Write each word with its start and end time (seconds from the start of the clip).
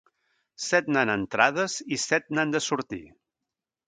Set 0.67 0.87
n'han 0.95 1.11
entrades 1.15 1.75
i 1.97 1.99
set 2.05 2.33
n'han 2.37 2.55
de 2.57 2.63
sortir. 2.69 3.01